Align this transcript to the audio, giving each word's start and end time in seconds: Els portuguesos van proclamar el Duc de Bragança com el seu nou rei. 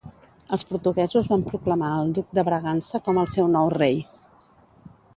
Els 0.55 0.63
portuguesos 0.69 1.29
van 1.33 1.43
proclamar 1.51 1.91
el 1.99 2.11
Duc 2.21 2.33
de 2.39 2.47
Bragança 2.49 3.05
com 3.09 3.23
el 3.25 3.31
seu 3.39 3.55
nou 3.61 3.73
rei. 3.79 4.05